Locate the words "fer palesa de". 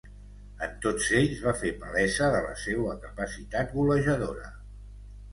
1.63-2.39